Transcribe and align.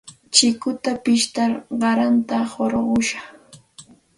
Chikuta 0.35 0.91
pishtar 1.03 1.51
qaranta 1.81 2.37
hurqushqaa. 2.51 3.29